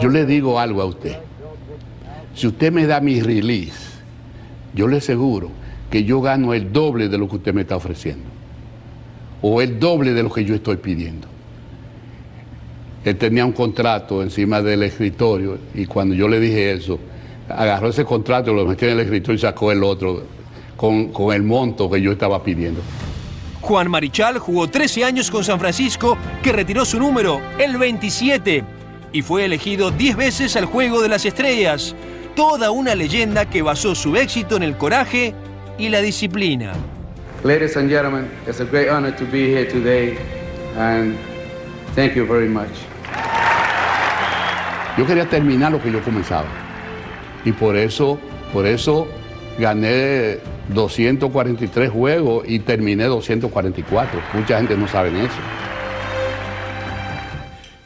Yo 0.00 0.08
le 0.08 0.24
digo 0.26 0.58
algo 0.58 0.82
a 0.82 0.86
usted. 0.86 1.16
Si 2.34 2.46
usted 2.46 2.72
me 2.72 2.86
da 2.86 3.00
mi 3.00 3.20
release, 3.20 4.00
yo 4.74 4.88
le 4.88 4.98
aseguro 4.98 5.50
que 5.90 6.04
yo 6.04 6.20
gano 6.20 6.54
el 6.54 6.72
doble 6.72 7.08
de 7.08 7.18
lo 7.18 7.28
que 7.28 7.36
usted 7.36 7.54
me 7.54 7.62
está 7.62 7.76
ofreciendo. 7.76 8.24
O 9.42 9.60
el 9.60 9.78
doble 9.78 10.12
de 10.12 10.22
lo 10.22 10.32
que 10.32 10.44
yo 10.44 10.54
estoy 10.54 10.76
pidiendo. 10.76 11.28
Él 13.04 13.16
tenía 13.16 13.44
un 13.44 13.52
contrato 13.52 14.22
encima 14.22 14.62
del 14.62 14.84
escritorio 14.84 15.58
y 15.74 15.86
cuando 15.86 16.14
yo 16.14 16.28
le 16.28 16.38
dije 16.38 16.72
eso, 16.72 16.98
agarró 17.48 17.88
ese 17.88 18.04
contrato, 18.04 18.52
lo 18.52 18.64
metió 18.64 18.88
en 18.88 18.94
el 18.94 19.00
escritorio 19.00 19.34
y 19.34 19.40
sacó 19.40 19.72
el 19.72 19.82
otro 19.82 20.22
con, 20.82 21.12
con 21.12 21.32
el 21.32 21.44
monto 21.44 21.88
que 21.88 22.02
yo 22.02 22.10
estaba 22.10 22.42
pidiendo. 22.42 22.80
Juan 23.60 23.88
Marichal 23.88 24.40
jugó 24.40 24.68
13 24.68 25.04
años 25.04 25.30
con 25.30 25.44
San 25.44 25.60
Francisco, 25.60 26.18
que 26.42 26.50
retiró 26.50 26.84
su 26.84 26.98
número, 26.98 27.40
el 27.56 27.78
27, 27.78 28.64
y 29.12 29.22
fue 29.22 29.44
elegido 29.44 29.92
10 29.92 30.16
veces 30.16 30.56
al 30.56 30.64
Juego 30.64 31.00
de 31.00 31.08
las 31.08 31.24
Estrellas. 31.24 31.94
Toda 32.34 32.72
una 32.72 32.96
leyenda 32.96 33.48
que 33.48 33.62
basó 33.62 33.94
su 33.94 34.16
éxito 34.16 34.56
en 34.56 34.64
el 34.64 34.76
coraje 34.76 35.36
y 35.78 35.88
la 35.88 36.00
disciplina. 36.00 36.72
Ladies 37.44 37.76
and 37.76 37.88
gentlemen, 37.88 38.28
it's 38.48 38.60
a 38.60 38.64
great 38.64 38.88
honor 38.88 39.14
to 39.14 39.24
be 39.26 39.54
here 39.54 39.70
today, 39.70 40.18
and 40.76 41.16
thank 41.94 42.16
you 42.16 42.26
very 42.26 42.48
much. 42.48 42.70
Yo 44.98 45.06
quería 45.06 45.28
terminar 45.28 45.70
lo 45.70 45.80
que 45.80 45.92
yo 45.92 46.02
comenzaba. 46.02 46.48
Y 47.44 47.52
por 47.52 47.76
eso, 47.76 48.18
por 48.52 48.66
eso 48.66 49.06
gané 49.60 50.40
243 50.72 51.90
juegos 51.90 52.44
y 52.46 52.60
terminé 52.60 53.04
244. 53.04 54.20
Mucha 54.34 54.58
gente 54.58 54.76
no 54.76 54.88
sabe 54.88 55.10
eso. 55.10 55.36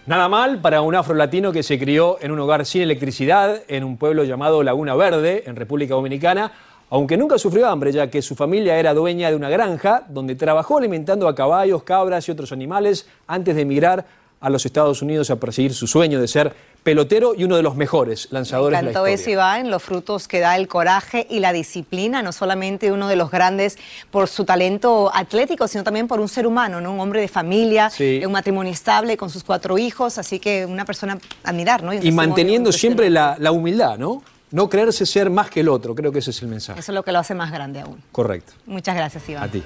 Nada 0.06 0.28
mal 0.28 0.60
para 0.60 0.82
un 0.82 0.94
afrolatino 0.94 1.50
que 1.50 1.64
se 1.64 1.80
crió 1.80 2.18
en 2.20 2.30
un 2.30 2.38
hogar 2.38 2.64
sin 2.64 2.82
electricidad, 2.82 3.62
en 3.66 3.82
un 3.82 3.96
pueblo 3.96 4.22
llamado 4.22 4.62
Laguna 4.62 4.94
Verde, 4.94 5.42
en 5.46 5.56
República 5.56 5.94
Dominicana, 5.94 6.52
aunque 6.90 7.16
nunca 7.16 7.38
sufrió 7.38 7.66
hambre, 7.68 7.90
ya 7.90 8.08
que 8.08 8.22
su 8.22 8.36
familia 8.36 8.78
era 8.78 8.94
dueña 8.94 9.30
de 9.30 9.36
una 9.36 9.48
granja 9.48 10.04
donde 10.08 10.36
trabajó 10.36 10.78
alimentando 10.78 11.26
a 11.26 11.34
caballos, 11.34 11.82
cabras 11.82 12.28
y 12.28 12.30
otros 12.30 12.52
animales 12.52 13.08
antes 13.26 13.56
de 13.56 13.62
emigrar 13.62 14.06
a 14.40 14.48
los 14.48 14.64
Estados 14.64 15.02
Unidos 15.02 15.30
a 15.30 15.40
perseguir 15.40 15.74
su 15.74 15.88
sueño 15.88 16.20
de 16.20 16.28
ser 16.28 16.52
pelotero 16.86 17.34
y 17.36 17.42
uno 17.42 17.56
de 17.56 17.64
los 17.64 17.74
mejores 17.74 18.28
lanzadores 18.30 18.78
de 18.78 18.84
la 18.84 18.92
Tanto 18.92 19.08
historia. 19.08 19.14
eso, 19.16 19.30
Iván, 19.30 19.70
los 19.72 19.82
frutos 19.82 20.28
que 20.28 20.38
da 20.38 20.54
el 20.56 20.68
coraje 20.68 21.26
y 21.28 21.40
la 21.40 21.52
disciplina, 21.52 22.22
no 22.22 22.30
solamente 22.30 22.92
uno 22.92 23.08
de 23.08 23.16
los 23.16 23.28
grandes 23.32 23.76
por 24.12 24.28
su 24.28 24.44
talento 24.44 25.10
atlético, 25.12 25.66
sino 25.66 25.82
también 25.82 26.06
por 26.06 26.20
un 26.20 26.28
ser 26.28 26.46
humano, 26.46 26.80
¿no? 26.80 26.92
Un 26.92 27.00
hombre 27.00 27.20
de 27.20 27.26
familia, 27.26 27.90
Sí. 27.90 28.22
un 28.24 28.30
matrimonio 28.30 28.72
estable 28.72 29.16
con 29.16 29.30
sus 29.30 29.42
cuatro 29.42 29.78
hijos, 29.78 30.16
así 30.16 30.38
que 30.38 30.64
una 30.64 30.84
persona 30.84 31.18
a 31.42 31.50
admirar, 31.50 31.82
¿no? 31.82 31.92
Y 31.92 32.12
manteniendo 32.12 32.70
siempre 32.70 33.10
la, 33.10 33.34
la 33.40 33.50
humildad, 33.50 33.98
¿no? 33.98 34.22
No 34.52 34.68
creerse 34.68 35.04
ser 35.06 35.28
más 35.28 35.50
que 35.50 35.58
el 35.60 35.68
otro, 35.68 35.92
creo 35.96 36.12
que 36.12 36.20
ese 36.20 36.30
es 36.30 36.40
el 36.40 36.46
mensaje. 36.46 36.78
Eso 36.78 36.92
es 36.92 36.94
lo 36.94 37.02
que 37.02 37.10
lo 37.10 37.18
hace 37.18 37.34
más 37.34 37.50
grande 37.50 37.80
aún. 37.80 38.00
Correcto. 38.12 38.52
Muchas 38.64 38.94
gracias, 38.94 39.28
Iván. 39.28 39.42
A 39.42 39.48
ti. 39.50 39.64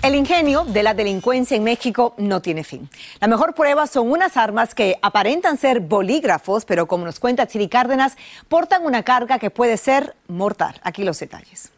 El 0.00 0.14
ingenio 0.14 0.64
de 0.64 0.84
la 0.84 0.94
delincuencia 0.94 1.56
en 1.56 1.64
México 1.64 2.14
no 2.18 2.40
tiene 2.40 2.62
fin. 2.62 2.88
La 3.20 3.26
mejor 3.26 3.54
prueba 3.54 3.88
son 3.88 4.10
unas 4.10 4.36
armas 4.36 4.74
que 4.74 4.96
aparentan 5.02 5.58
ser 5.58 5.80
bolígrafos, 5.80 6.64
pero 6.64 6.86
como 6.86 7.04
nos 7.04 7.18
cuenta 7.18 7.48
Chiri 7.48 7.68
Cárdenas, 7.68 8.16
portan 8.48 8.84
una 8.84 9.02
carga 9.02 9.40
que 9.40 9.50
puede 9.50 9.76
ser 9.76 10.14
mortal. 10.28 10.80
Aquí 10.84 11.02
los 11.02 11.18
detalles. 11.18 11.72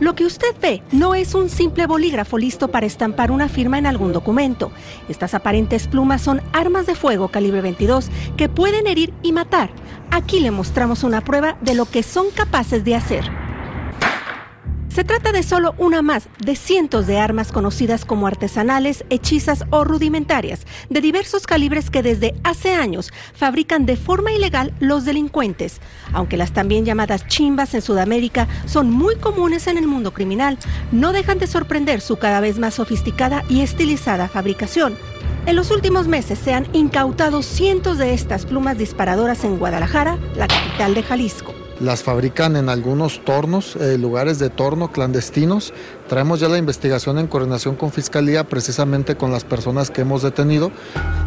Lo 0.00 0.14
que 0.14 0.24
usted 0.24 0.56
ve 0.62 0.82
no 0.92 1.14
es 1.14 1.34
un 1.34 1.50
simple 1.50 1.86
bolígrafo 1.86 2.38
listo 2.38 2.68
para 2.68 2.86
estampar 2.86 3.30
una 3.30 3.50
firma 3.50 3.76
en 3.76 3.84
algún 3.84 4.14
documento. 4.14 4.72
Estas 5.10 5.34
aparentes 5.34 5.88
plumas 5.88 6.22
son 6.22 6.40
armas 6.54 6.86
de 6.86 6.94
fuego 6.94 7.28
calibre 7.28 7.60
22 7.60 8.08
que 8.38 8.48
pueden 8.48 8.86
herir 8.86 9.12
y 9.22 9.32
matar. 9.32 9.68
Aquí 10.10 10.40
le 10.40 10.50
mostramos 10.50 11.04
una 11.04 11.20
prueba 11.20 11.58
de 11.60 11.74
lo 11.74 11.84
que 11.84 12.02
son 12.02 12.30
capaces 12.30 12.82
de 12.82 12.94
hacer. 12.94 13.39
Se 15.00 15.04
trata 15.04 15.32
de 15.32 15.42
solo 15.42 15.74
una 15.78 16.02
más 16.02 16.28
de 16.44 16.54
cientos 16.54 17.06
de 17.06 17.18
armas 17.18 17.52
conocidas 17.52 18.04
como 18.04 18.26
artesanales, 18.26 19.06
hechizas 19.08 19.64
o 19.70 19.82
rudimentarias, 19.82 20.66
de 20.90 21.00
diversos 21.00 21.46
calibres 21.46 21.88
que 21.88 22.02
desde 22.02 22.34
hace 22.44 22.74
años 22.74 23.10
fabrican 23.32 23.86
de 23.86 23.96
forma 23.96 24.30
ilegal 24.30 24.74
los 24.78 25.06
delincuentes. 25.06 25.80
Aunque 26.12 26.36
las 26.36 26.52
también 26.52 26.84
llamadas 26.84 27.26
chimbas 27.28 27.72
en 27.72 27.80
Sudamérica 27.80 28.46
son 28.66 28.90
muy 28.90 29.16
comunes 29.16 29.68
en 29.68 29.78
el 29.78 29.86
mundo 29.86 30.12
criminal, 30.12 30.58
no 30.92 31.14
dejan 31.14 31.38
de 31.38 31.46
sorprender 31.46 32.02
su 32.02 32.18
cada 32.18 32.40
vez 32.40 32.58
más 32.58 32.74
sofisticada 32.74 33.42
y 33.48 33.62
estilizada 33.62 34.28
fabricación. 34.28 34.98
En 35.46 35.56
los 35.56 35.70
últimos 35.70 36.08
meses 36.08 36.38
se 36.38 36.52
han 36.52 36.68
incautado 36.74 37.40
cientos 37.40 37.96
de 37.96 38.12
estas 38.12 38.44
plumas 38.44 38.76
disparadoras 38.76 39.44
en 39.44 39.58
Guadalajara, 39.58 40.18
la 40.36 40.46
capital 40.46 40.94
de 40.94 41.02
Jalisco. 41.02 41.59
Las 41.80 42.02
fabrican 42.02 42.56
en 42.56 42.68
algunos 42.68 43.24
tornos, 43.24 43.74
eh, 43.76 43.96
lugares 43.96 44.38
de 44.38 44.50
torno 44.50 44.92
clandestinos. 44.92 45.72
Traemos 46.08 46.38
ya 46.38 46.48
la 46.48 46.58
investigación 46.58 47.18
en 47.18 47.26
coordinación 47.26 47.74
con 47.74 47.90
Fiscalía, 47.90 48.44
precisamente 48.44 49.16
con 49.16 49.32
las 49.32 49.44
personas 49.44 49.90
que 49.90 50.02
hemos 50.02 50.22
detenido. 50.22 50.72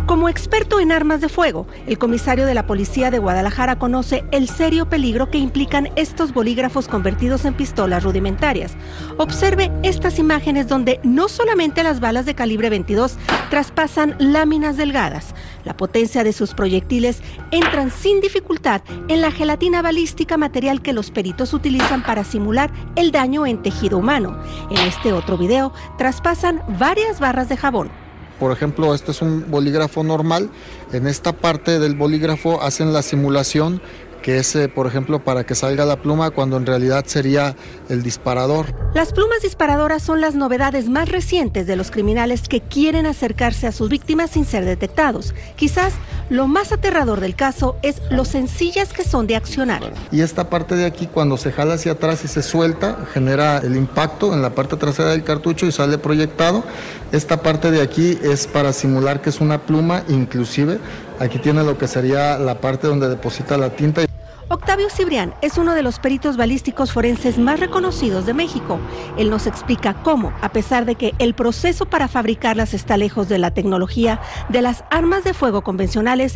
Como 0.05 0.27
experto 0.27 0.81
en 0.81 0.91
armas 0.91 1.21
de 1.21 1.29
fuego, 1.29 1.65
el 1.87 1.97
comisario 1.97 2.45
de 2.45 2.53
la 2.53 2.67
Policía 2.67 3.09
de 3.09 3.19
Guadalajara 3.19 3.79
conoce 3.79 4.25
el 4.31 4.49
serio 4.49 4.89
peligro 4.89 5.31
que 5.31 5.37
implican 5.37 5.89
estos 5.95 6.33
bolígrafos 6.33 6.89
convertidos 6.89 7.45
en 7.45 7.53
pistolas 7.53 8.03
rudimentarias. 8.03 8.75
Observe 9.17 9.71
estas 9.81 10.19
imágenes 10.19 10.67
donde 10.67 10.99
no 11.03 11.29
solamente 11.29 11.83
las 11.83 12.01
balas 12.01 12.25
de 12.25 12.35
calibre 12.35 12.69
22 12.69 13.17
traspasan 13.49 14.15
láminas 14.19 14.75
delgadas, 14.75 15.33
la 15.63 15.77
potencia 15.77 16.25
de 16.25 16.33
sus 16.33 16.53
proyectiles 16.53 17.21
entran 17.51 17.89
sin 17.89 18.19
dificultad 18.19 18.81
en 19.07 19.21
la 19.21 19.31
gelatina 19.31 19.81
balística 19.81 20.35
material 20.35 20.81
que 20.81 20.91
los 20.91 21.11
peritos 21.11 21.53
utilizan 21.53 22.03
para 22.03 22.25
simular 22.25 22.73
el 22.97 23.11
daño 23.11 23.45
en 23.45 23.61
tejido 23.63 23.99
humano. 23.99 24.37
En 24.69 24.79
este 24.79 25.13
otro 25.13 25.37
video 25.37 25.71
traspasan 25.97 26.61
varias 26.77 27.21
barras 27.21 27.47
de 27.47 27.55
jabón. 27.55 28.02
Por 28.43 28.51
ejemplo, 28.51 28.93
este 28.93 29.11
es 29.11 29.21
un 29.21 29.49
bolígrafo 29.49 30.03
normal. 30.03 30.49
En 30.91 31.07
esta 31.07 31.31
parte 31.31 31.79
del 31.79 31.95
bolígrafo 31.95 32.61
hacen 32.61 32.91
la 32.91 33.01
simulación 33.01 33.81
que 34.23 34.39
es, 34.39 34.55
eh, 34.55 34.69
por 34.69 34.87
ejemplo, 34.87 35.23
para 35.23 35.45
que 35.45 35.53
salga 35.53 35.85
la 35.85 35.97
pluma 35.97 36.31
cuando 36.31 36.57
en 36.57 36.65
realidad 36.65 37.05
sería 37.05 37.55
el 37.89 38.01
disparador. 38.01 38.73
Las 38.95 39.11
plumas 39.11 39.41
disparadoras 39.43 40.01
son 40.01 40.21
las 40.21 40.33
novedades 40.33 40.89
más 40.89 41.09
recientes 41.09 41.67
de 41.67 41.75
los 41.75 41.91
criminales 41.91 42.47
que 42.47 42.61
quieren 42.61 43.05
acercarse 43.05 43.67
a 43.67 43.71
sus 43.71 43.89
víctimas 43.89 44.31
sin 44.31 44.45
ser 44.45 44.65
detectados. 44.65 45.35
Quizás 45.55 45.93
lo 46.29 46.47
más 46.47 46.71
aterrador 46.71 47.19
del 47.19 47.35
caso 47.35 47.75
es 47.83 48.01
lo 48.09 48.25
sencillas 48.25 48.93
que 48.93 49.03
son 49.03 49.27
de 49.27 49.35
accionar. 49.35 49.93
Y 50.11 50.21
esta 50.21 50.49
parte 50.49 50.75
de 50.75 50.85
aquí, 50.85 51.07
cuando 51.07 51.37
se 51.37 51.51
jala 51.51 51.73
hacia 51.75 51.91
atrás 51.91 52.23
y 52.23 52.27
se 52.27 52.41
suelta, 52.41 53.05
genera 53.13 53.57
el 53.57 53.75
impacto 53.75 54.33
en 54.33 54.41
la 54.41 54.55
parte 54.55 54.77
trasera 54.77 55.09
del 55.09 55.23
cartucho 55.23 55.65
y 55.65 55.71
sale 55.71 55.97
proyectado. 55.97 56.63
Esta 57.11 57.41
parte 57.41 57.71
de 57.71 57.81
aquí 57.81 58.17
es 58.23 58.47
para 58.47 58.71
simular 58.73 59.21
que 59.21 59.29
es 59.29 59.41
una 59.41 59.59
pluma, 59.59 60.03
inclusive 60.07 60.79
aquí 61.19 61.39
tiene 61.39 61.63
lo 61.63 61.77
que 61.77 61.87
sería 61.87 62.37
la 62.37 62.59
parte 62.59 62.87
donde 62.87 63.09
deposita 63.09 63.57
la 63.57 63.69
tinta. 63.69 64.01
Octavio 64.49 64.89
Cibrián 64.89 65.33
es 65.41 65.57
uno 65.57 65.73
de 65.73 65.83
los 65.83 65.99
peritos 65.99 66.37
balísticos 66.37 66.91
forenses 66.91 67.37
más 67.37 67.59
reconocidos 67.59 68.25
de 68.25 68.33
México. 68.33 68.79
Él 69.17 69.29
nos 69.29 69.47
explica 69.47 69.93
cómo, 70.03 70.33
a 70.41 70.49
pesar 70.49 70.85
de 70.85 70.95
que 70.95 71.13
el 71.19 71.33
proceso 71.33 71.85
para 71.85 72.07
fabricarlas 72.07 72.73
está 72.73 72.97
lejos 72.97 73.29
de 73.29 73.37
la 73.37 73.51
tecnología 73.51 74.19
de 74.49 74.61
las 74.61 74.83
armas 74.91 75.23
de 75.23 75.33
fuego 75.33 75.63
convencionales, 75.63 76.35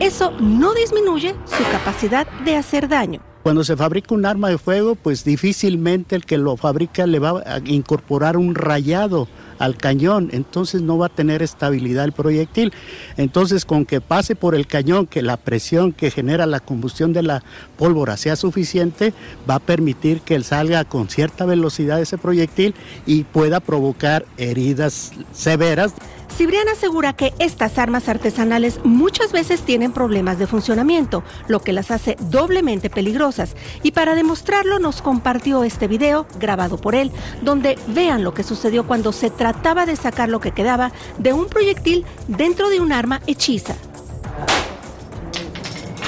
eso 0.00 0.32
no 0.40 0.72
disminuye 0.74 1.34
su 1.44 1.64
capacidad 1.72 2.26
de 2.44 2.56
hacer 2.56 2.88
daño. 2.88 3.20
Cuando 3.48 3.64
se 3.64 3.78
fabrica 3.78 4.14
un 4.14 4.26
arma 4.26 4.50
de 4.50 4.58
fuego, 4.58 4.94
pues 4.94 5.24
difícilmente 5.24 6.14
el 6.14 6.26
que 6.26 6.36
lo 6.36 6.58
fabrica 6.58 7.06
le 7.06 7.18
va 7.18 7.42
a 7.46 7.60
incorporar 7.64 8.36
un 8.36 8.54
rayado 8.54 9.26
al 9.58 9.78
cañón, 9.78 10.28
entonces 10.32 10.82
no 10.82 10.98
va 10.98 11.06
a 11.06 11.08
tener 11.08 11.42
estabilidad 11.42 12.04
el 12.04 12.12
proyectil. 12.12 12.74
Entonces 13.16 13.64
con 13.64 13.86
que 13.86 14.02
pase 14.02 14.36
por 14.36 14.54
el 14.54 14.66
cañón, 14.66 15.06
que 15.06 15.22
la 15.22 15.38
presión 15.38 15.92
que 15.92 16.10
genera 16.10 16.44
la 16.44 16.60
combustión 16.60 17.14
de 17.14 17.22
la 17.22 17.42
pólvora 17.78 18.18
sea 18.18 18.36
suficiente, 18.36 19.14
va 19.48 19.54
a 19.54 19.60
permitir 19.60 20.20
que 20.20 20.38
salga 20.42 20.84
con 20.84 21.08
cierta 21.08 21.46
velocidad 21.46 22.02
ese 22.02 22.18
proyectil 22.18 22.74
y 23.06 23.24
pueda 23.24 23.60
provocar 23.60 24.26
heridas 24.36 25.12
severas. 25.32 25.94
Cibrián 26.38 26.68
asegura 26.68 27.14
que 27.14 27.34
estas 27.40 27.78
armas 27.78 28.08
artesanales 28.08 28.78
muchas 28.84 29.32
veces 29.32 29.62
tienen 29.62 29.90
problemas 29.90 30.38
de 30.38 30.46
funcionamiento, 30.46 31.24
lo 31.48 31.58
que 31.58 31.72
las 31.72 31.90
hace 31.90 32.16
doblemente 32.30 32.90
peligrosas. 32.90 33.56
Y 33.82 33.90
para 33.90 34.14
demostrarlo 34.14 34.78
nos 34.78 35.02
compartió 35.02 35.64
este 35.64 35.88
video 35.88 36.28
grabado 36.38 36.76
por 36.76 36.94
él, 36.94 37.10
donde 37.42 37.76
vean 37.88 38.22
lo 38.22 38.34
que 38.34 38.44
sucedió 38.44 38.86
cuando 38.86 39.10
se 39.10 39.30
trataba 39.30 39.84
de 39.84 39.96
sacar 39.96 40.28
lo 40.28 40.38
que 40.38 40.52
quedaba 40.52 40.92
de 41.18 41.32
un 41.32 41.48
proyectil 41.48 42.06
dentro 42.28 42.68
de 42.68 42.80
un 42.80 42.92
arma 42.92 43.20
hechiza 43.26 43.74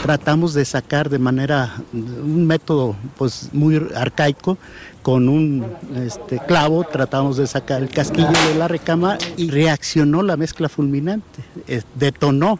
tratamos 0.03 0.55
de 0.55 0.65
sacar 0.65 1.09
de 1.11 1.19
manera, 1.19 1.75
un 1.93 2.47
método 2.47 2.97
pues 3.17 3.51
muy 3.53 3.81
arcaico, 3.95 4.59
con 5.03 5.29
un 5.29 5.65
este, 5.97 6.39
clavo 6.47 6.85
tratamos 6.85 7.37
de 7.37 7.47
sacar 7.47 7.83
el 7.83 7.89
casquillo 7.89 8.33
de 8.49 8.55
la 8.57 8.69
recama 8.69 9.19
y 9.37 9.51
reaccionó 9.51 10.23
la 10.23 10.37
mezcla 10.37 10.69
fulminante, 10.69 11.43
detonó. 11.95 12.59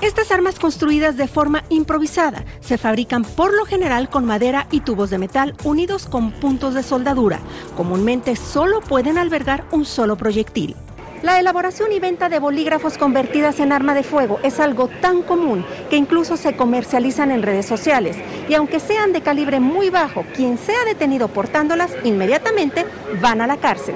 Estas 0.00 0.30
armas 0.32 0.58
construidas 0.58 1.16
de 1.16 1.28
forma 1.28 1.64
improvisada 1.70 2.44
se 2.60 2.78
fabrican 2.78 3.24
por 3.24 3.54
lo 3.54 3.64
general 3.64 4.10
con 4.10 4.24
madera 4.24 4.66
y 4.70 4.80
tubos 4.80 5.08
de 5.10 5.18
metal 5.18 5.54
unidos 5.64 6.06
con 6.06 6.32
puntos 6.32 6.74
de 6.74 6.82
soldadura. 6.82 7.38
Comúnmente 7.76 8.36
solo 8.36 8.80
pueden 8.80 9.18
albergar 9.18 9.64
un 9.70 9.84
solo 9.84 10.16
proyectil. 10.16 10.76
La 11.24 11.40
elaboración 11.40 11.90
y 11.90 12.00
venta 12.00 12.28
de 12.28 12.38
bolígrafos 12.38 12.98
convertidas 12.98 13.58
en 13.58 13.72
arma 13.72 13.94
de 13.94 14.02
fuego 14.02 14.38
es 14.42 14.60
algo 14.60 14.88
tan 14.88 15.22
común 15.22 15.64
que 15.88 15.96
incluso 15.96 16.36
se 16.36 16.54
comercializan 16.54 17.30
en 17.30 17.42
redes 17.42 17.64
sociales. 17.64 18.18
Y 18.46 18.52
aunque 18.52 18.78
sean 18.78 19.14
de 19.14 19.22
calibre 19.22 19.58
muy 19.58 19.88
bajo, 19.88 20.26
quien 20.34 20.58
sea 20.58 20.84
detenido 20.84 21.28
portándolas 21.28 21.92
inmediatamente 22.04 22.84
van 23.22 23.40
a 23.40 23.46
la 23.46 23.56
cárcel 23.56 23.94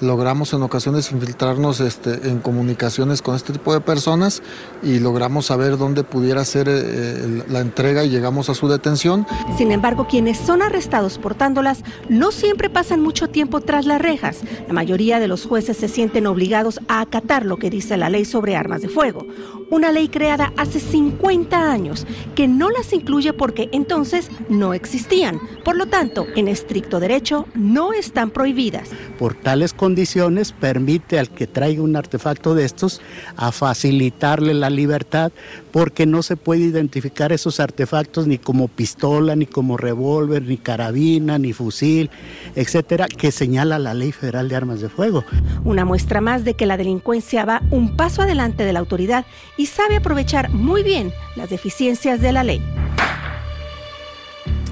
logramos 0.00 0.52
en 0.52 0.62
ocasiones 0.62 1.10
infiltrarnos 1.12 1.80
este, 1.80 2.28
en 2.28 2.40
comunicaciones 2.40 3.22
con 3.22 3.34
este 3.36 3.52
tipo 3.52 3.72
de 3.72 3.80
personas 3.80 4.42
y 4.82 4.98
logramos 4.98 5.46
saber 5.46 5.78
dónde 5.78 6.04
pudiera 6.04 6.44
ser 6.44 6.68
eh, 6.68 7.44
la 7.48 7.60
entrega 7.60 8.04
y 8.04 8.10
llegamos 8.10 8.48
a 8.48 8.54
su 8.54 8.68
detención. 8.68 9.26
Sin 9.56 9.72
embargo, 9.72 10.06
quienes 10.08 10.38
son 10.38 10.62
arrestados 10.62 11.18
portándolas 11.18 11.82
no 12.08 12.32
siempre 12.32 12.70
pasan 12.70 13.00
mucho 13.00 13.28
tiempo 13.28 13.60
tras 13.60 13.86
las 13.86 14.00
rejas. 14.00 14.38
La 14.66 14.74
mayoría 14.74 15.20
de 15.20 15.28
los 15.28 15.46
jueces 15.46 15.76
se 15.76 15.88
sienten 15.88 16.26
obligados 16.26 16.80
a 16.88 17.00
acatar 17.00 17.44
lo 17.44 17.56
que 17.56 17.70
dice 17.70 17.96
la 17.96 18.10
ley 18.10 18.24
sobre 18.24 18.56
armas 18.56 18.82
de 18.82 18.88
fuego. 18.88 19.26
Una 19.68 19.90
ley 19.90 20.08
creada 20.08 20.52
hace 20.56 20.78
50 20.78 21.72
años 21.72 22.06
que 22.36 22.46
no 22.46 22.70
las 22.70 22.92
incluye 22.92 23.32
porque 23.32 23.68
entonces 23.72 24.30
no 24.48 24.74
existían. 24.74 25.40
Por 25.64 25.76
lo 25.76 25.86
tanto, 25.86 26.26
en 26.36 26.46
estricto 26.46 27.00
derecho, 27.00 27.46
no 27.54 27.92
están 27.92 28.30
prohibidas. 28.30 28.90
Por 29.18 29.34
tales 29.34 29.72
condiciones 29.72 30.52
permite 30.52 31.18
al 31.18 31.30
que 31.30 31.48
traiga 31.48 31.82
un 31.82 31.96
artefacto 31.96 32.54
de 32.54 32.64
estos 32.64 33.00
a 33.36 33.50
facilitarle 33.50 34.54
la 34.54 34.70
libertad 34.70 35.32
porque 35.72 36.06
no 36.06 36.22
se 36.22 36.36
puede 36.36 36.62
identificar 36.62 37.32
esos 37.32 37.58
artefactos 37.58 38.26
ni 38.26 38.38
como 38.38 38.68
pistola, 38.68 39.34
ni 39.34 39.46
como 39.46 39.76
revólver, 39.76 40.42
ni 40.42 40.58
carabina, 40.58 41.38
ni 41.38 41.52
fusil, 41.52 42.10
etcétera, 42.54 43.08
que 43.08 43.32
señala 43.32 43.78
la 43.78 43.94
Ley 43.94 44.12
Federal 44.12 44.48
de 44.48 44.56
Armas 44.56 44.80
de 44.80 44.88
Fuego. 44.88 45.24
Una 45.64 45.84
muestra 45.84 46.20
más 46.20 46.44
de 46.44 46.54
que 46.54 46.66
la 46.66 46.76
delincuencia 46.76 47.44
va 47.44 47.62
un 47.70 47.96
paso 47.96 48.22
adelante 48.22 48.64
de 48.64 48.72
la 48.72 48.78
autoridad 48.78 49.26
y 49.56 49.66
sabe 49.66 49.96
aprovechar 49.96 50.50
muy 50.50 50.82
bien 50.82 51.12
las 51.34 51.50
deficiencias 51.50 52.20
de 52.20 52.32
la 52.32 52.44
ley. 52.44 52.62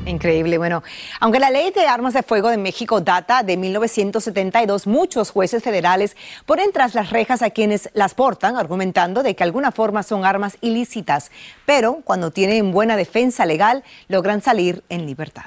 Increíble. 0.07 0.59
Bueno, 0.59 0.83
aunque 1.21 1.41
la 1.41 1.51
ley 1.51 1.71
de 1.71 1.87
armas 1.87 2.15
de 2.15 2.23
fuego 2.23 2.51
de 2.51 2.59
México 2.59 3.01
data 3.01 3.43
de 3.43 3.57
1972, 3.57 4.87
muchos 4.87 5.31
jueces 5.31 5.63
federales 5.63 6.17
ponen 6.47 6.73
tras 6.73 6.95
las 6.95 7.11
rejas 7.11 7.43
a 7.43 7.51
quienes 7.51 7.89
las 7.95 8.15
portan, 8.15 8.57
argumentando 8.57 9.23
de 9.23 9.35
que 9.35 9.45
alguna 9.45 9.73
forma 9.73 10.03
son 10.03 10.25
armas 10.25 10.59
ilícitas, 10.61 11.31
pero 11.65 12.01
cuando 12.05 12.31
tienen 12.31 12.73
buena 12.73 12.97
defensa 12.97 13.47
legal 13.47 13.83
logran 14.09 14.43
salir 14.43 14.83
en 14.89 15.07
libertad. 15.07 15.45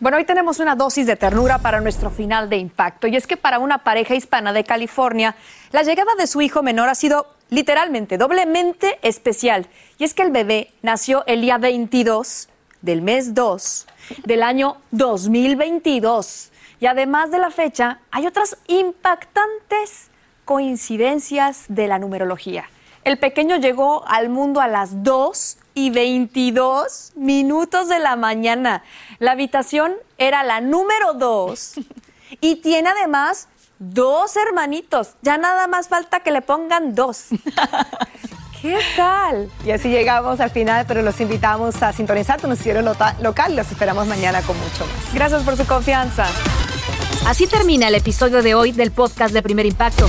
Bueno, 0.00 0.16
hoy 0.16 0.24
tenemos 0.24 0.60
una 0.60 0.76
dosis 0.76 1.06
de 1.06 1.16
ternura 1.16 1.58
para 1.58 1.80
nuestro 1.80 2.10
final 2.10 2.48
de 2.48 2.56
impacto 2.56 3.08
y 3.08 3.16
es 3.16 3.26
que 3.26 3.36
para 3.36 3.58
una 3.58 3.78
pareja 3.78 4.14
hispana 4.14 4.52
de 4.52 4.62
California, 4.62 5.34
la 5.72 5.82
llegada 5.82 6.14
de 6.16 6.28
su 6.28 6.40
hijo 6.40 6.62
menor 6.62 6.88
ha 6.88 6.94
sido 6.94 7.26
literalmente 7.50 8.16
doblemente 8.16 9.00
especial. 9.02 9.66
Y 9.98 10.04
es 10.04 10.14
que 10.14 10.22
el 10.22 10.30
bebé 10.30 10.72
nació 10.82 11.26
el 11.26 11.40
día 11.40 11.58
22 11.58 12.48
del 12.80 13.02
mes 13.02 13.34
2 13.34 13.86
del 14.24 14.44
año 14.44 14.76
2022. 14.92 16.52
Y 16.78 16.86
además 16.86 17.32
de 17.32 17.38
la 17.40 17.50
fecha, 17.50 17.98
hay 18.12 18.28
otras 18.28 18.56
impactantes 18.68 20.10
coincidencias 20.44 21.64
de 21.66 21.88
la 21.88 21.98
numerología. 21.98 22.70
El 23.02 23.18
pequeño 23.18 23.56
llegó 23.56 24.06
al 24.06 24.28
mundo 24.28 24.60
a 24.60 24.68
las 24.68 25.02
2 25.02 25.58
y 25.78 25.90
22 25.90 27.12
minutos 27.14 27.88
de 27.88 28.00
la 28.00 28.16
mañana. 28.16 28.82
La 29.20 29.30
habitación 29.32 29.92
era 30.18 30.42
la 30.42 30.60
número 30.60 31.14
2 31.14 31.74
y 32.40 32.56
tiene 32.56 32.88
además 32.88 33.46
dos 33.78 34.36
hermanitos. 34.36 35.10
Ya 35.22 35.38
nada 35.38 35.68
más 35.68 35.86
falta 35.86 36.18
que 36.18 36.32
le 36.32 36.42
pongan 36.42 36.96
dos. 36.96 37.26
¿Qué 38.60 38.76
tal? 38.96 39.48
Y 39.64 39.70
así 39.70 39.88
llegamos 39.88 40.40
al 40.40 40.50
final, 40.50 40.84
pero 40.88 41.02
los 41.02 41.20
invitamos 41.20 41.80
a 41.80 41.92
sintonizar 41.92 42.40
tu 42.40 42.48
noticiero 42.48 42.82
local. 42.82 43.54
Los 43.54 43.70
esperamos 43.70 44.08
mañana 44.08 44.42
con 44.42 44.58
mucho 44.58 44.84
más. 44.84 45.14
Gracias 45.14 45.44
por 45.44 45.56
su 45.56 45.64
confianza. 45.64 46.26
Así 47.24 47.46
termina 47.46 47.86
el 47.86 47.94
episodio 47.94 48.42
de 48.42 48.56
hoy 48.56 48.72
del 48.72 48.90
podcast 48.90 49.32
de 49.32 49.42
Primer 49.42 49.66
Impacto. 49.66 50.08